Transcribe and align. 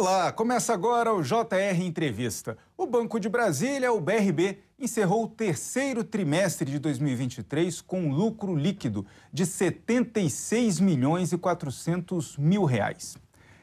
Olá, 0.00 0.30
começa 0.30 0.72
agora 0.72 1.12
o 1.12 1.24
JR 1.24 1.82
Entrevista. 1.82 2.56
O 2.76 2.86
Banco 2.86 3.18
de 3.18 3.28
Brasília, 3.28 3.92
o 3.92 4.00
BRB, 4.00 4.58
encerrou 4.78 5.24
o 5.24 5.28
terceiro 5.28 6.04
trimestre 6.04 6.70
de 6.70 6.78
2023 6.78 7.80
com 7.80 8.12
lucro 8.12 8.54
líquido 8.54 9.04
de 9.32 9.44
76 9.44 10.78
milhões 10.78 11.32
e 11.32 11.36
400 11.36 12.36
mil 12.36 12.64
reais. 12.64 13.18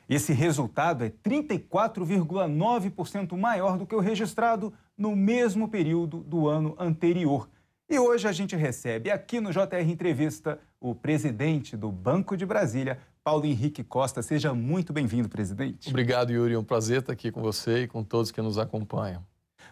Esse 0.10 0.34
resultado 0.34 1.06
é 1.06 1.10
34,9% 1.10 3.38
maior 3.38 3.78
do 3.78 3.88
que 3.88 3.96
o 3.96 4.02
registrado 4.02 4.74
no 4.98 5.16
mesmo 5.16 5.70
período 5.70 6.18
do 6.18 6.50
ano 6.50 6.76
anterior. 6.78 7.50
E 7.90 7.98
hoje 7.98 8.28
a 8.28 8.34
gente 8.34 8.58
recebe 8.58 9.10
aqui 9.10 9.40
no 9.40 9.54
JR 9.54 9.90
Entrevista 9.90 10.60
o 10.82 10.94
presidente 10.94 11.78
do 11.78 11.90
Banco 11.94 12.36
de 12.36 12.46
Brasília, 12.46 13.00
Paulo 13.26 13.44
Henrique 13.48 13.84
Costa. 13.84 14.22
Seja 14.22 14.54
muito 14.54 14.94
bem-vindo, 14.94 15.28
presidente. 15.28 15.90
Obrigado, 15.90 16.32
Yuri. 16.32 16.54
É 16.54 16.60
um 16.60 16.64
prazer 16.64 17.00
estar 17.00 17.12
aqui 17.12 17.32
com 17.32 17.42
você 17.42 17.82
e 17.82 17.88
com 17.88 18.04
todos 18.04 18.30
que 18.30 18.40
nos 18.40 18.60
acompanham. 18.60 19.26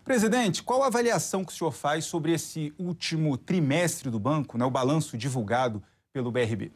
Presidente, 0.03 0.63
qual 0.63 0.81
a 0.81 0.87
avaliação 0.87 1.45
que 1.45 1.53
o 1.53 1.55
senhor 1.55 1.71
faz 1.71 2.05
sobre 2.05 2.33
esse 2.33 2.73
último 2.79 3.37
trimestre 3.37 4.09
do 4.09 4.19
banco, 4.19 4.57
né, 4.57 4.65
o 4.65 4.71
balanço 4.71 5.15
divulgado 5.15 5.83
pelo 6.11 6.31
BRB? 6.31 6.71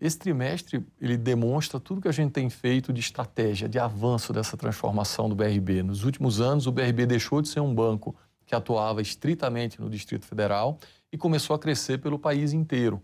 Esse 0.00 0.18
trimestre 0.18 0.82
ele 0.98 1.18
demonstra 1.18 1.78
tudo 1.78 2.00
que 2.00 2.08
a 2.08 2.12
gente 2.12 2.32
tem 2.32 2.48
feito 2.48 2.90
de 2.90 3.00
estratégia, 3.00 3.68
de 3.68 3.78
avanço 3.78 4.32
dessa 4.32 4.56
transformação 4.56 5.28
do 5.28 5.34
BRB. 5.34 5.82
Nos 5.82 6.04
últimos 6.04 6.40
anos, 6.40 6.66
o 6.66 6.72
BRB 6.72 7.04
deixou 7.04 7.42
de 7.42 7.48
ser 7.48 7.60
um 7.60 7.74
banco 7.74 8.16
que 8.46 8.54
atuava 8.54 9.02
estritamente 9.02 9.78
no 9.78 9.90
Distrito 9.90 10.24
Federal 10.24 10.78
e 11.12 11.18
começou 11.18 11.54
a 11.54 11.58
crescer 11.58 11.98
pelo 11.98 12.18
país 12.18 12.54
inteiro. 12.54 13.02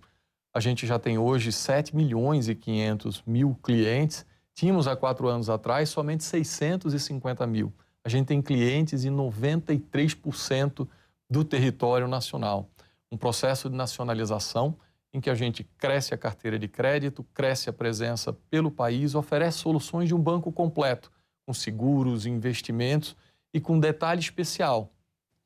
A 0.58 0.60
gente 0.60 0.88
já 0.88 0.98
tem 0.98 1.16
hoje 1.16 1.52
7 1.52 1.94
milhões 1.94 2.48
e 2.48 2.54
500 2.56 3.22
mil 3.24 3.56
clientes. 3.62 4.26
Tínhamos 4.52 4.88
há 4.88 4.96
quatro 4.96 5.28
anos 5.28 5.48
atrás 5.48 5.88
somente 5.88 6.24
650 6.24 7.46
mil. 7.46 7.72
A 8.02 8.08
gente 8.08 8.26
tem 8.26 8.42
clientes 8.42 9.04
em 9.04 9.10
93% 9.12 10.88
do 11.30 11.44
território 11.44 12.08
nacional. 12.08 12.68
Um 13.08 13.16
processo 13.16 13.70
de 13.70 13.76
nacionalização 13.76 14.76
em 15.14 15.20
que 15.20 15.30
a 15.30 15.34
gente 15.36 15.62
cresce 15.78 16.12
a 16.12 16.18
carteira 16.18 16.58
de 16.58 16.66
crédito, 16.66 17.24
cresce 17.32 17.70
a 17.70 17.72
presença 17.72 18.32
pelo 18.50 18.68
país, 18.68 19.14
oferece 19.14 19.58
soluções 19.58 20.08
de 20.08 20.14
um 20.16 20.20
banco 20.20 20.50
completo, 20.50 21.08
com 21.46 21.54
seguros, 21.54 22.26
investimentos 22.26 23.14
e 23.54 23.60
com 23.60 23.78
detalhe 23.78 24.18
especial: 24.18 24.92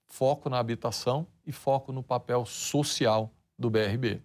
foco 0.07 0.49
na 0.49 0.59
habitação 0.59 1.27
e 1.47 1.53
foco 1.53 1.93
no 1.93 2.03
papel 2.03 2.47
social 2.47 3.31
do 3.59 3.69
BRB. 3.69 4.23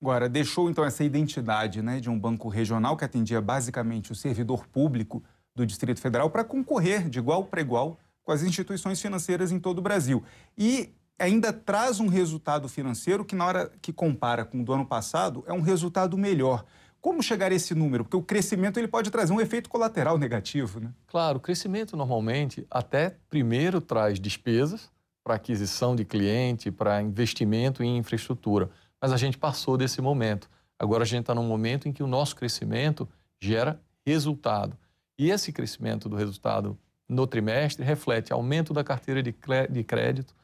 Agora, 0.00 0.28
deixou 0.28 0.70
então 0.70 0.84
essa 0.84 1.02
identidade 1.02 1.82
né, 1.82 1.98
de 1.98 2.08
um 2.08 2.18
banco 2.18 2.48
regional 2.48 2.96
que 2.96 3.04
atendia 3.04 3.40
basicamente 3.40 4.12
o 4.12 4.14
servidor 4.14 4.66
público 4.68 5.22
do 5.54 5.66
Distrito 5.66 6.00
Federal 6.00 6.30
para 6.30 6.44
concorrer 6.44 7.08
de 7.08 7.18
igual 7.18 7.44
para 7.44 7.60
igual 7.60 7.98
com 8.22 8.30
as 8.30 8.42
instituições 8.42 9.00
financeiras 9.00 9.50
em 9.50 9.58
todo 9.58 9.78
o 9.78 9.82
Brasil. 9.82 10.22
E 10.56 10.94
ainda 11.18 11.52
traz 11.52 11.98
um 11.98 12.06
resultado 12.06 12.68
financeiro 12.68 13.24
que, 13.24 13.34
na 13.34 13.44
hora 13.44 13.72
que 13.82 13.92
compara 13.92 14.44
com 14.44 14.60
o 14.60 14.64
do 14.64 14.72
ano 14.72 14.86
passado, 14.86 15.42
é 15.46 15.52
um 15.52 15.60
resultado 15.60 16.16
melhor. 16.16 16.64
Como 17.00 17.22
chegar 17.22 17.50
a 17.50 17.54
esse 17.54 17.74
número? 17.74 18.04
Porque 18.04 18.16
o 18.16 18.22
crescimento 18.22 18.78
ele 18.78 18.88
pode 18.88 19.10
trazer 19.10 19.32
um 19.32 19.40
efeito 19.40 19.68
colateral 19.68 20.18
negativo, 20.18 20.78
né? 20.78 20.92
Claro, 21.06 21.38
o 21.38 21.40
crescimento 21.40 21.96
normalmente 21.96 22.66
até 22.70 23.16
primeiro 23.28 23.80
traz 23.80 24.20
despesas 24.20 24.90
para 25.24 25.34
aquisição 25.34 25.96
de 25.96 26.04
cliente, 26.04 26.70
para 26.70 27.02
investimento 27.02 27.82
em 27.82 27.98
infraestrutura 27.98 28.70
mas 29.00 29.12
a 29.12 29.16
gente 29.16 29.38
passou 29.38 29.76
desse 29.76 30.00
momento. 30.00 30.48
Agora 30.78 31.02
a 31.02 31.06
gente 31.06 31.20
está 31.20 31.34
num 31.34 31.46
momento 31.46 31.88
em 31.88 31.92
que 31.92 32.02
o 32.02 32.06
nosso 32.06 32.36
crescimento 32.36 33.08
gera 33.40 33.80
resultado. 34.06 34.76
E 35.18 35.30
esse 35.30 35.52
crescimento 35.52 36.08
do 36.08 36.16
resultado 36.16 36.78
no 37.08 37.26
trimestre 37.26 37.84
reflete 37.84 38.32
aumento 38.32 38.72
da 38.72 38.84
carteira 38.84 39.22
de 39.22 39.32
crédito, 39.84 40.34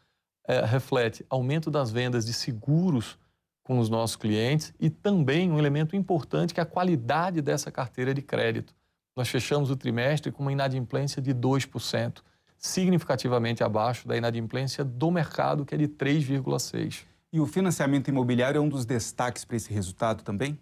é, 0.47 0.65
reflete 0.65 1.25
aumento 1.29 1.71
das 1.71 1.91
vendas 1.91 2.25
de 2.27 2.33
seguros 2.33 3.19
com 3.63 3.79
os 3.79 3.89
nossos 3.89 4.17
clientes 4.17 4.75
e 4.79 4.91
também 4.91 5.51
um 5.51 5.59
elemento 5.59 5.97
importante 5.97 6.53
que 6.53 6.61
é 6.61 6.63
a 6.63 6.67
qualidade 6.67 7.41
dessa 7.41 7.71
carteira 7.71 8.13
de 8.13 8.21
crédito. 8.21 8.75
Nós 9.17 9.29
fechamos 9.29 9.71
o 9.71 9.77
trimestre 9.77 10.33
com 10.33 10.43
uma 10.43 10.53
inadimplência 10.53 11.23
de 11.23 11.33
2%, 11.35 12.23
significativamente 12.59 13.63
abaixo 13.63 14.09
da 14.09 14.17
inadimplência 14.17 14.85
do 14.85 15.11
mercado, 15.11 15.65
que 15.65 15.75
é 15.75 15.79
de 15.79 15.89
3,6%. 15.89 17.05
E 17.35 17.41
o 17.41 17.47
financiamento 17.47 18.07
imobiliário 18.07 18.59
é 18.59 18.61
um 18.61 18.69
dos 18.69 18.87
destaques 18.87 19.45
para 19.45 19.57
esse 19.57 19.75
resultado 19.75 20.23
também? 20.23 20.57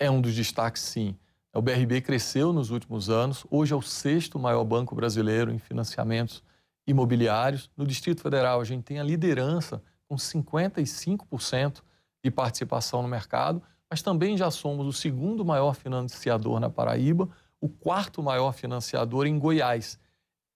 É 0.00 0.10
um 0.10 0.20
dos 0.20 0.34
destaques, 0.34 0.82
sim. 0.82 1.16
O 1.54 1.62
BRB 1.62 2.00
cresceu 2.00 2.52
nos 2.52 2.70
últimos 2.70 3.08
anos, 3.08 3.46
hoje 3.48 3.72
é 3.72 3.76
o 3.76 3.80
sexto 3.80 4.36
maior 4.36 4.64
banco 4.64 4.96
brasileiro 4.96 5.52
em 5.52 5.60
financiamentos 5.60 6.42
imobiliários. 6.88 7.70
No 7.76 7.86
Distrito 7.86 8.20
Federal, 8.20 8.60
a 8.60 8.64
gente 8.64 8.82
tem 8.82 8.98
a 8.98 9.04
liderança 9.04 9.80
com 10.08 10.16
55% 10.16 11.82
de 12.20 12.32
participação 12.32 13.00
no 13.00 13.06
mercado, 13.06 13.62
mas 13.88 14.02
também 14.02 14.36
já 14.36 14.50
somos 14.50 14.88
o 14.88 14.92
segundo 14.92 15.44
maior 15.44 15.72
financiador 15.72 16.58
na 16.58 16.68
Paraíba, 16.68 17.28
o 17.60 17.68
quarto 17.68 18.20
maior 18.20 18.50
financiador 18.54 19.24
em 19.24 19.38
Goiás. 19.38 20.00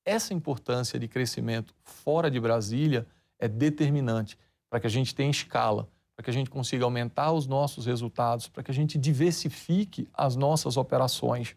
Essa 0.04 0.34
importância 0.34 0.98
de 0.98 1.06
crescimento 1.06 1.72
fora 1.84 2.28
de 2.28 2.40
Brasília 2.40 3.06
é 3.38 3.46
determinante 3.46 4.36
para 4.68 4.80
que 4.80 4.86
a 4.86 4.90
gente 4.90 5.14
tenha 5.14 5.30
escala, 5.30 5.88
para 6.14 6.24
que 6.24 6.30
a 6.30 6.32
gente 6.32 6.50
consiga 6.50 6.84
aumentar 6.84 7.32
os 7.32 7.46
nossos 7.46 7.86
resultados, 7.86 8.48
para 8.48 8.62
que 8.62 8.70
a 8.70 8.74
gente 8.74 8.98
diversifique 8.98 10.08
as 10.14 10.36
nossas 10.36 10.76
operações. 10.76 11.56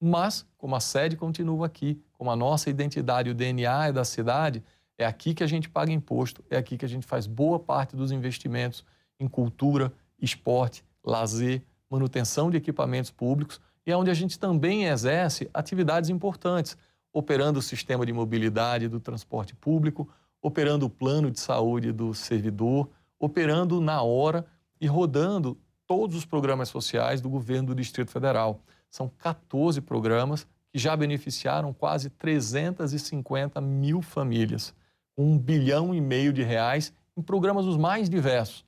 Mas, 0.00 0.46
como 0.56 0.74
a 0.74 0.80
sede 0.80 1.16
continua 1.16 1.66
aqui, 1.66 2.00
como 2.12 2.30
a 2.30 2.36
nossa 2.36 2.70
identidade, 2.70 3.30
o 3.30 3.34
DNA 3.34 3.88
é 3.88 3.92
da 3.92 4.04
cidade, 4.04 4.62
é 4.98 5.06
aqui 5.06 5.34
que 5.34 5.44
a 5.44 5.46
gente 5.46 5.68
paga 5.68 5.92
imposto, 5.92 6.44
é 6.50 6.56
aqui 6.56 6.76
que 6.76 6.84
a 6.84 6.88
gente 6.88 7.06
faz 7.06 7.26
boa 7.26 7.58
parte 7.58 7.96
dos 7.96 8.12
investimentos 8.12 8.84
em 9.18 9.28
cultura, 9.28 9.92
esporte, 10.20 10.84
lazer, 11.04 11.62
manutenção 11.90 12.50
de 12.50 12.56
equipamentos 12.56 13.10
públicos 13.10 13.60
e 13.86 13.90
é 13.90 13.96
onde 13.96 14.10
a 14.10 14.14
gente 14.14 14.38
também 14.38 14.84
exerce 14.84 15.50
atividades 15.52 16.10
importantes, 16.10 16.76
operando 17.12 17.58
o 17.58 17.62
sistema 17.62 18.06
de 18.06 18.12
mobilidade 18.12 18.88
do 18.88 19.00
transporte 19.00 19.54
público, 19.54 20.08
operando 20.42 20.86
o 20.86 20.90
plano 20.90 21.30
de 21.30 21.38
saúde 21.40 21.92
do 21.92 22.14
servidor, 22.14 22.88
operando 23.18 23.80
na 23.80 24.02
hora 24.02 24.46
e 24.80 24.86
rodando 24.86 25.58
todos 25.86 26.16
os 26.16 26.24
programas 26.24 26.68
sociais 26.68 27.20
do 27.20 27.28
governo 27.28 27.68
do 27.68 27.74
Distrito 27.74 28.10
Federal. 28.10 28.60
São 28.90 29.08
14 29.18 29.80
programas 29.80 30.46
que 30.72 30.78
já 30.78 30.96
beneficiaram 30.96 31.72
quase 31.72 32.08
350 32.10 33.60
mil 33.60 34.00
famílias, 34.00 34.74
um 35.16 35.36
bilhão 35.36 35.94
e 35.94 36.00
meio 36.00 36.32
de 36.32 36.42
reais 36.42 36.92
em 37.16 37.22
programas 37.22 37.66
os 37.66 37.76
mais 37.76 38.08
diversos, 38.08 38.64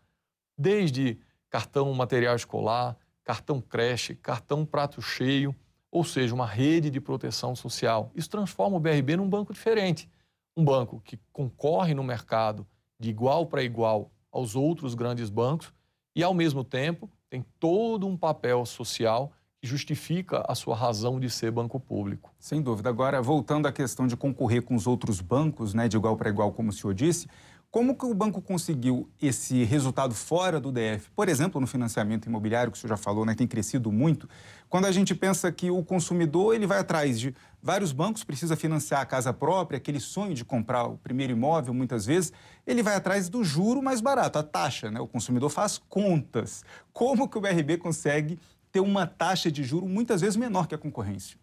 desde 0.59 1.19
cartão 1.49 1.93
material 1.95 2.35
escolar, 2.35 2.97
cartão 3.25 3.61
creche, 3.61 4.15
cartão 4.15 4.67
prato 4.67 5.01
cheio, 5.01 5.55
ou 5.91 6.05
seja, 6.05 6.35
uma 6.35 6.47
rede 6.47 6.91
de 6.91 7.01
proteção 7.01 7.55
social. 7.55 8.11
Isso 8.15 8.29
transforma 8.29 8.77
o 8.77 8.81
BRB 8.81 9.17
num 9.17 9.29
banco 9.29 9.53
diferente 9.53 10.09
um 10.57 10.65
banco 10.65 11.01
que 11.05 11.19
concorre 11.33 11.95
no 11.95 12.05
mercado 12.05 12.67
de 12.99 13.11
igual 13.11 13.47
para 13.47 13.63
igual 13.63 14.11
aos 14.31 14.55
outros 14.55 14.95
grandes 14.95 15.29
bancos 15.31 15.73
e, 16.15 16.23
ao 16.23 16.35
mesmo 16.35 16.63
tempo, 16.63 17.11
tem 17.29 17.45
todo 17.59 18.07
um 18.07 18.17
papel 18.17 18.65
social 18.67 19.33
que 19.59 19.67
justifica 19.67 20.45
a 20.49 20.55
sua 20.55 20.75
razão 20.75 21.21
de 21.21 21.31
ser 21.31 21.51
banco 21.51 21.79
público. 21.79 22.35
Sem 22.39 22.61
dúvida. 22.61 22.89
Agora, 22.89 23.23
voltando 23.23 23.67
à 23.67 23.73
questão 23.73 24.07
de 24.07 24.17
concorrer 24.17 24.63
com 24.63 24.75
os 24.75 24.87
outros 24.87 25.21
bancos, 25.21 25.73
né, 25.73 25.89
de 25.89 25.97
igual 25.97 26.17
para 26.17 26.29
igual, 26.29 26.53
como 26.53 26.71
o 26.71 26.73
senhor 26.73 26.93
disse, 26.93 27.29
como 27.73 27.97
que 27.97 28.05
o 28.05 28.13
banco 28.13 28.43
conseguiu 28.43 29.09
esse 29.21 29.65
resultado 29.65 30.15
fora 30.15 30.61
do 30.61 30.71
DF? 30.71 31.11
Por 31.17 31.27
exemplo, 31.27 31.59
no 31.59 31.67
financiamento 31.67 32.27
imobiliário, 32.27 32.71
que 32.71 32.77
o 32.77 32.81
senhor 32.81 32.91
já 32.91 32.99
falou, 32.99 33.25
né, 33.25 33.35
tem 33.35 33.47
crescido 33.47 33.91
muito. 33.91 34.29
Quando 34.69 34.85
a 34.85 34.93
gente 34.93 35.15
pensa 35.15 35.51
que 35.51 35.71
o 35.71 35.83
consumidor 35.83 36.55
ele 36.55 36.67
vai 36.67 36.81
atrás 36.81 37.19
de 37.19 37.35
vários 37.63 37.91
bancos, 37.91 38.25
precisa 38.25 38.57
financiar 38.57 39.01
a 39.01 39.07
casa 39.07 39.33
própria, 39.33 39.79
aquele 39.79 40.01
sonho 40.01 40.35
de 40.35 40.45
comprar 40.45 40.85
o 40.85 40.99
primeiro 40.99 41.33
imóvel, 41.33 41.73
muitas 41.73 42.05
vezes, 42.05 42.31
ele 42.67 42.83
vai 42.83 42.95
atrás 42.95 43.31
do 43.31 43.43
juro 43.43 43.83
mais 43.83 44.03
barato, 44.03 44.39
a 44.39 44.43
taxa. 44.43 44.91
Né? 44.91 45.01
O 45.01 45.09
consumidor 45.09 45.49
faz 45.49 45.79
contas. 45.89 46.63
Como 46.93 47.27
que 47.27 47.39
o 47.39 47.41
BRB 47.41 47.79
consegue 47.79 48.39
ter 48.71 48.81
uma 48.81 49.07
taxa 49.07 49.51
de 49.51 49.65
juro 49.65 49.87
muitas 49.87 50.21
vezes 50.21 50.37
menor 50.37 50.67
que 50.67 50.75
a 50.75 50.79
concorrência? 50.79 51.42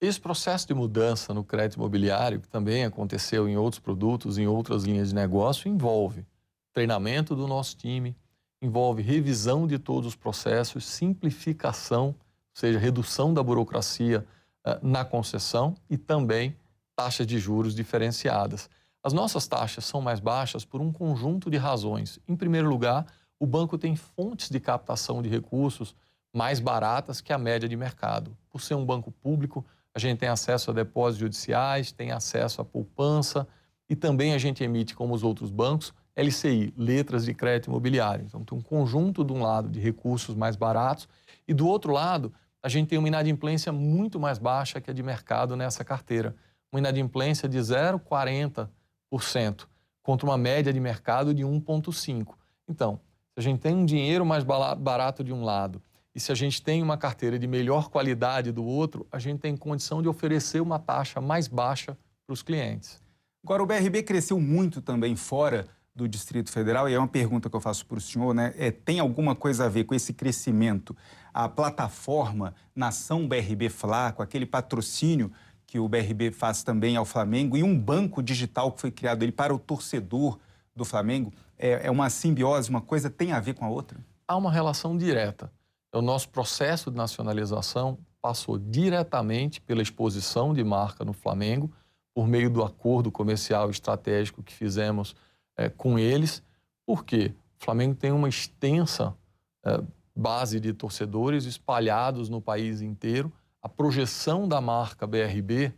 Esse 0.00 0.20
processo 0.20 0.66
de 0.66 0.74
mudança 0.74 1.34
no 1.34 1.42
crédito 1.42 1.76
imobiliário, 1.76 2.40
que 2.40 2.48
também 2.48 2.84
aconteceu 2.84 3.48
em 3.48 3.56
outros 3.56 3.80
produtos, 3.80 4.38
em 4.38 4.46
outras 4.46 4.84
linhas 4.84 5.08
de 5.08 5.14
negócio, 5.14 5.68
envolve 5.68 6.24
treinamento 6.72 7.34
do 7.34 7.48
nosso 7.48 7.76
time, 7.76 8.16
envolve 8.62 9.02
revisão 9.02 9.66
de 9.66 9.76
todos 9.76 10.06
os 10.06 10.14
processos, 10.14 10.84
simplificação, 10.84 12.08
ou 12.08 12.14
seja, 12.54 12.78
redução 12.78 13.34
da 13.34 13.42
burocracia 13.42 14.24
uh, 14.64 14.86
na 14.86 15.04
concessão 15.04 15.74
e 15.90 15.98
também 15.98 16.56
taxas 16.94 17.26
de 17.26 17.36
juros 17.40 17.74
diferenciadas. 17.74 18.70
As 19.02 19.12
nossas 19.12 19.48
taxas 19.48 19.84
são 19.84 20.00
mais 20.00 20.20
baixas 20.20 20.64
por 20.64 20.80
um 20.80 20.92
conjunto 20.92 21.50
de 21.50 21.56
razões. 21.56 22.20
Em 22.28 22.36
primeiro 22.36 22.68
lugar, 22.68 23.04
o 23.40 23.46
banco 23.46 23.76
tem 23.76 23.96
fontes 23.96 24.48
de 24.48 24.60
captação 24.60 25.20
de 25.20 25.28
recursos 25.28 25.92
mais 26.32 26.60
baratas 26.60 27.20
que 27.20 27.32
a 27.32 27.38
média 27.38 27.68
de 27.68 27.76
mercado. 27.76 28.36
Por 28.48 28.60
ser 28.60 28.74
um 28.74 28.86
banco 28.86 29.10
público, 29.10 29.64
a 29.98 30.00
gente 30.00 30.18
tem 30.18 30.28
acesso 30.28 30.70
a 30.70 30.74
depósitos 30.74 31.18
judiciais, 31.18 31.90
tem 31.90 32.12
acesso 32.12 32.60
à 32.60 32.64
poupança 32.64 33.48
e 33.90 33.96
também 33.96 34.32
a 34.32 34.38
gente 34.38 34.62
emite, 34.62 34.94
como 34.94 35.12
os 35.12 35.24
outros 35.24 35.50
bancos, 35.50 35.92
LCI, 36.14 36.72
letras 36.76 37.24
de 37.24 37.34
crédito 37.34 37.68
imobiliário. 37.68 38.24
Então, 38.24 38.44
tem 38.44 38.56
um 38.56 38.62
conjunto, 38.62 39.24
de 39.24 39.32
um 39.32 39.42
lado, 39.42 39.68
de 39.68 39.80
recursos 39.80 40.36
mais 40.36 40.54
baratos 40.54 41.08
e, 41.48 41.54
do 41.54 41.66
outro 41.66 41.92
lado, 41.92 42.32
a 42.62 42.68
gente 42.68 42.86
tem 42.88 42.98
uma 42.98 43.08
inadimplência 43.08 43.72
muito 43.72 44.20
mais 44.20 44.38
baixa 44.38 44.80
que 44.80 44.88
a 44.88 44.94
de 44.94 45.02
mercado 45.02 45.56
nessa 45.56 45.84
carteira. 45.84 46.36
Uma 46.70 46.78
inadimplência 46.78 47.48
de 47.48 47.58
0,40% 47.58 49.66
contra 50.00 50.26
uma 50.26 50.38
média 50.38 50.72
de 50.72 50.78
mercado 50.78 51.34
de 51.34 51.42
1,5%. 51.42 52.28
Então, 52.68 53.00
se 53.34 53.38
a 53.38 53.40
gente 53.40 53.58
tem 53.58 53.74
um 53.74 53.84
dinheiro 53.84 54.24
mais 54.24 54.44
barato 54.44 55.24
de 55.24 55.32
um 55.32 55.42
lado 55.42 55.82
e 56.14 56.20
se 56.20 56.32
a 56.32 56.34
gente 56.34 56.62
tem 56.62 56.82
uma 56.82 56.96
carteira 56.96 57.38
de 57.38 57.46
melhor 57.46 57.88
qualidade 57.88 58.50
do 58.50 58.64
outro, 58.64 59.06
a 59.12 59.18
gente 59.18 59.40
tem 59.40 59.56
condição 59.56 60.02
de 60.02 60.08
oferecer 60.08 60.60
uma 60.60 60.78
taxa 60.78 61.20
mais 61.20 61.46
baixa 61.46 61.96
para 62.26 62.34
os 62.34 62.42
clientes. 62.42 63.00
Agora, 63.44 63.62
o 63.62 63.66
BRB 63.66 64.02
cresceu 64.02 64.40
muito 64.40 64.82
também 64.82 65.14
fora 65.16 65.66
do 65.94 66.08
Distrito 66.08 66.50
Federal, 66.50 66.88
e 66.88 66.94
é 66.94 66.98
uma 66.98 67.08
pergunta 67.08 67.50
que 67.50 67.56
eu 67.56 67.60
faço 67.60 67.84
para 67.84 67.98
o 67.98 68.00
senhor, 68.00 68.32
né? 68.32 68.54
É, 68.56 68.70
tem 68.70 69.00
alguma 69.00 69.34
coisa 69.34 69.64
a 69.64 69.68
ver 69.68 69.84
com 69.84 69.94
esse 69.94 70.12
crescimento? 70.12 70.96
A 71.34 71.48
plataforma 71.48 72.54
Nação 72.74 73.26
BRB 73.26 73.68
Fla, 73.68 74.12
com 74.12 74.22
aquele 74.22 74.46
patrocínio 74.46 75.32
que 75.66 75.78
o 75.78 75.88
BRB 75.88 76.30
faz 76.30 76.62
também 76.62 76.96
ao 76.96 77.04
Flamengo, 77.04 77.56
e 77.56 77.62
um 77.62 77.78
banco 77.78 78.22
digital 78.22 78.70
que 78.70 78.80
foi 78.80 78.90
criado 78.92 79.22
ele 79.22 79.32
para 79.32 79.52
o 79.52 79.58
torcedor 79.58 80.38
do 80.74 80.84
Flamengo, 80.84 81.32
é, 81.58 81.86
é 81.86 81.90
uma 81.90 82.08
simbiose, 82.08 82.70
uma 82.70 82.80
coisa 82.80 83.10
tem 83.10 83.32
a 83.32 83.40
ver 83.40 83.54
com 83.54 83.64
a 83.64 83.68
outra? 83.68 83.98
Há 84.26 84.36
uma 84.36 84.52
relação 84.52 84.96
direta. 84.96 85.50
O 85.92 86.02
nosso 86.02 86.28
processo 86.28 86.90
de 86.90 86.96
nacionalização 86.96 87.98
passou 88.20 88.58
diretamente 88.58 89.60
pela 89.60 89.82
exposição 89.82 90.52
de 90.52 90.62
marca 90.62 91.04
no 91.04 91.12
Flamengo, 91.12 91.72
por 92.14 92.26
meio 92.26 92.50
do 92.50 92.62
acordo 92.62 93.10
comercial 93.10 93.70
estratégico 93.70 94.42
que 94.42 94.52
fizemos 94.52 95.14
é, 95.56 95.68
com 95.68 95.98
eles, 95.98 96.42
porque 96.86 97.34
o 97.60 97.64
Flamengo 97.64 97.94
tem 97.94 98.12
uma 98.12 98.28
extensa 98.28 99.16
é, 99.64 99.80
base 100.14 100.58
de 100.58 100.72
torcedores 100.72 101.44
espalhados 101.44 102.28
no 102.28 102.40
país 102.40 102.82
inteiro. 102.82 103.32
A 103.62 103.68
projeção 103.68 104.48
da 104.48 104.60
marca 104.60 105.06
BRB, 105.06 105.72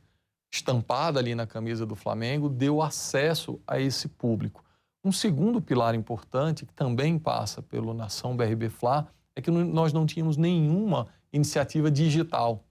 estampada 0.53 1.21
ali 1.21 1.35
na 1.35 1.47
camisa 1.47 1.87
do 1.87 1.95
Flamengo, 1.95 2.49
deu 2.49 2.83
acesso 2.83 3.61
a 3.67 3.79
esse 3.79 4.09
público. 4.09 4.65
Um 5.05 5.13
segundo 5.13 5.63
pilar 5.63 5.95
importante, 5.95 6.67
que 6.67 6.75
também 6.75 7.19
passa 7.19 7.63
pelo 7.63 7.95
Nação 7.95 8.37
BRB 8.37 8.71
Fla, 8.71 9.09
é 9.41 9.43
que 9.43 9.51
nós 9.51 9.93
não 9.93 10.07
tínhamos 10.07 10.37
nenhuma 10.37 11.09
iniciativa 11.33 11.91
digital. 11.91 12.65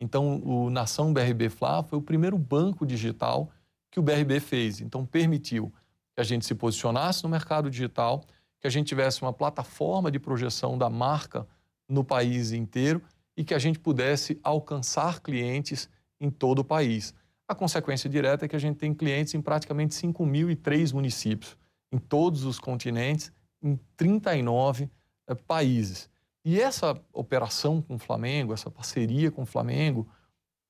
Então, 0.00 0.40
o 0.44 0.70
Nação 0.70 1.12
BRB 1.12 1.48
Fla 1.48 1.82
foi 1.82 1.98
o 1.98 2.02
primeiro 2.02 2.36
banco 2.36 2.84
digital 2.84 3.50
que 3.90 4.00
o 4.00 4.02
BRB 4.02 4.40
fez. 4.40 4.80
Então, 4.80 5.06
permitiu 5.06 5.72
que 6.14 6.20
a 6.20 6.24
gente 6.24 6.44
se 6.44 6.54
posicionasse 6.54 7.22
no 7.22 7.28
mercado 7.28 7.70
digital, 7.70 8.24
que 8.60 8.66
a 8.66 8.70
gente 8.70 8.88
tivesse 8.88 9.22
uma 9.22 9.32
plataforma 9.32 10.10
de 10.10 10.18
projeção 10.18 10.76
da 10.76 10.90
marca 10.90 11.46
no 11.88 12.04
país 12.04 12.52
inteiro 12.52 13.02
e 13.36 13.44
que 13.44 13.54
a 13.54 13.58
gente 13.58 13.78
pudesse 13.78 14.38
alcançar 14.42 15.20
clientes 15.20 15.88
em 16.20 16.30
todo 16.30 16.60
o 16.60 16.64
país. 16.64 17.14
A 17.46 17.54
consequência 17.54 18.08
direta 18.08 18.46
é 18.46 18.48
que 18.48 18.56
a 18.56 18.60
gente 18.60 18.78
tem 18.78 18.94
clientes 18.94 19.34
em 19.34 19.42
praticamente 19.42 19.94
5.003 19.94 20.94
municípios, 20.94 21.56
em 21.92 21.98
todos 21.98 22.44
os 22.44 22.58
continentes, 22.58 23.32
em 23.62 23.78
39 23.96 24.88
eh, 25.28 25.34
países. 25.34 26.08
E 26.44 26.60
essa 26.60 27.00
operação 27.12 27.80
com 27.80 27.94
o 27.94 27.98
Flamengo, 27.98 28.52
essa 28.52 28.70
parceria 28.70 29.30
com 29.30 29.42
o 29.42 29.46
Flamengo, 29.46 30.06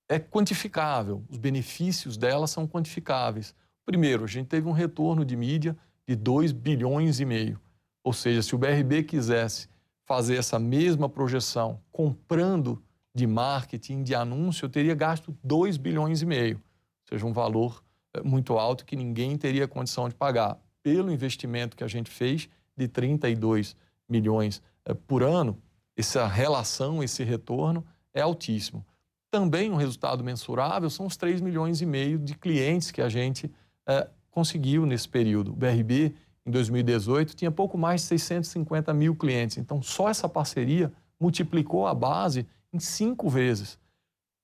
é 0.08 0.18
quantificável. 0.18 1.24
Os 1.28 1.36
benefícios 1.36 2.16
dela 2.16 2.46
são 2.46 2.66
quantificáveis. 2.66 3.54
Primeiro, 3.84 4.24
a 4.24 4.28
gente 4.28 4.46
teve 4.46 4.68
um 4.68 4.72
retorno 4.72 5.24
de 5.24 5.36
mídia 5.36 5.76
de 6.06 6.14
2 6.14 6.52
bilhões 6.52 7.18
e 7.18 7.24
meio. 7.24 7.60
Ou 8.04 8.12
seja, 8.12 8.42
se 8.42 8.54
o 8.54 8.58
BRB 8.58 9.02
quisesse 9.02 9.68
fazer 10.04 10.36
essa 10.36 10.58
mesma 10.58 11.08
projeção 11.08 11.80
comprando 11.90 12.82
de 13.14 13.26
marketing, 13.26 14.02
de 14.02 14.14
anúncio, 14.14 14.66
eu 14.66 14.70
teria 14.70 14.94
gasto 14.94 15.36
2 15.42 15.76
bilhões 15.76 16.20
e 16.22 16.26
meio. 16.26 16.56
Ou 16.56 17.08
seja, 17.08 17.26
um 17.26 17.32
valor 17.32 17.82
eh, 18.14 18.22
muito 18.22 18.58
alto 18.58 18.84
que 18.84 18.96
ninguém 18.96 19.36
teria 19.36 19.66
condição 19.66 20.08
de 20.08 20.14
pagar. 20.14 20.58
Pelo 20.82 21.10
investimento 21.10 21.76
que 21.76 21.84
a 21.84 21.88
gente 21.88 22.10
fez 22.10 22.48
de 22.76 22.86
32 22.86 23.76
milhões 24.08 24.62
eh, 24.84 24.92
por 24.92 25.22
ano, 25.22 25.58
essa 25.96 26.26
relação, 26.26 27.02
esse 27.02 27.22
retorno 27.22 27.84
é 28.12 28.20
altíssimo. 28.20 28.84
Também 29.30 29.70
um 29.70 29.76
resultado 29.76 30.22
mensurável 30.22 30.88
são 30.88 31.06
os 31.06 31.16
3 31.16 31.40
milhões 31.40 31.80
e 31.80 31.86
meio 31.86 32.18
de 32.18 32.34
clientes 32.34 32.90
que 32.90 33.02
a 33.02 33.08
gente 33.08 33.50
é, 33.86 34.08
conseguiu 34.30 34.86
nesse 34.86 35.08
período. 35.08 35.52
O 35.52 35.56
BRB, 35.56 36.14
em 36.46 36.50
2018, 36.50 37.34
tinha 37.34 37.50
pouco 37.50 37.76
mais 37.76 38.02
de 38.02 38.08
650 38.08 38.92
mil 38.94 39.14
clientes. 39.16 39.58
Então, 39.58 39.82
só 39.82 40.08
essa 40.08 40.28
parceria 40.28 40.92
multiplicou 41.18 41.86
a 41.86 41.94
base 41.94 42.46
em 42.72 42.78
cinco 42.78 43.28
vezes. 43.28 43.78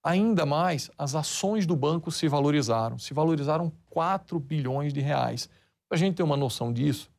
Ainda 0.03 0.47
mais, 0.47 0.91
as 0.97 1.15
ações 1.15 1.67
do 1.67 1.77
banco 1.77 2.11
se 2.11 2.27
valorizaram. 2.27 2.99
Se 2.99 3.13
valorizaram 3.13 3.73
4 3.91 4.41
bilhões 4.41 4.93
de 4.93 5.01
reais. 5.01 5.49
Para 5.89 5.97
a 5.97 5.99
gente 5.99 6.17
ter 6.17 6.23
uma 6.23 6.37
noção 6.37 6.73
disso, 6.73 7.11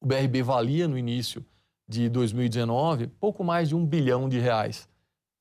o 0.00 0.06
BRB 0.06 0.42
valia 0.42 0.86
no 0.86 0.98
início 0.98 1.44
de 1.88 2.08
2019 2.08 3.06
pouco 3.06 3.44
mais 3.44 3.68
de 3.68 3.74
um 3.74 3.84
bilhão 3.84 4.28
de 4.28 4.38
reais. 4.38 4.88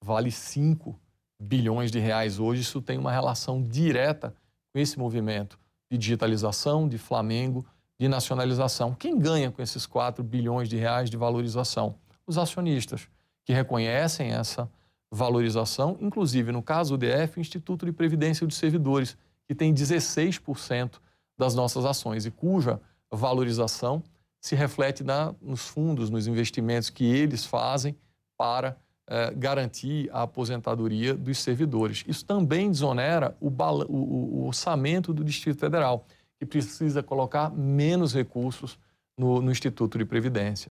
Vale 0.03 0.31
5 0.31 0.99
bilhões 1.39 1.91
de 1.91 1.99
reais 1.99 2.39
hoje. 2.39 2.61
Isso 2.61 2.81
tem 2.81 2.97
uma 2.97 3.11
relação 3.11 3.61
direta 3.61 4.35
com 4.71 4.79
esse 4.79 4.97
movimento 4.99 5.59
de 5.89 5.97
digitalização, 5.97 6.87
de 6.87 6.97
Flamengo, 6.97 7.65
de 7.99 8.07
nacionalização. 8.07 8.93
Quem 8.93 9.17
ganha 9.17 9.51
com 9.51 9.61
esses 9.61 9.85
4 9.85 10.23
bilhões 10.23 10.67
de 10.67 10.77
reais 10.77 11.09
de 11.09 11.17
valorização? 11.17 11.95
Os 12.25 12.37
acionistas, 12.37 13.07
que 13.45 13.53
reconhecem 13.53 14.31
essa 14.31 14.69
valorização, 15.11 15.97
inclusive, 16.01 16.51
no 16.51 16.63
caso 16.63 16.97
do 16.97 17.05
DF, 17.05 17.37
o 17.37 17.41
Instituto 17.41 17.85
de 17.85 17.91
Previdência 17.91 18.47
dos 18.47 18.57
Servidores, 18.57 19.15
que 19.47 19.53
tem 19.53 19.73
16% 19.73 20.99
das 21.37 21.53
nossas 21.53 21.85
ações 21.85 22.25
e 22.25 22.31
cuja 22.31 22.79
valorização 23.11 24.03
se 24.43 24.55
reflete 24.55 25.05
na, 25.05 25.33
nos 25.41 25.61
fundos, 25.61 26.09
nos 26.09 26.27
investimentos 26.27 26.89
que 26.89 27.05
eles 27.05 27.45
fazem 27.45 27.95
para 28.37 28.75
é, 29.07 29.33
garantir 29.33 30.09
a 30.11 30.23
aposentadoria 30.23 31.13
dos 31.13 31.37
servidores. 31.37 32.03
Isso 32.05 32.25
também 32.25 32.69
desonera 32.69 33.37
o, 33.39 33.47
o, 33.47 34.41
o, 34.41 34.45
orçamento 34.47 35.13
do 35.13 35.23
Distrito 35.23 35.59
Federal, 35.59 36.05
que 36.37 36.45
precisa 36.45 37.01
colocar 37.01 37.49
menos 37.51 38.13
recursos 38.13 38.77
no, 39.17 39.41
no 39.41 39.49
Instituto 39.49 39.97
de 39.97 40.03
Previdência. 40.03 40.61